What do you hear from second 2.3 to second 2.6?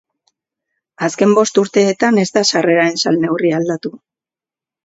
da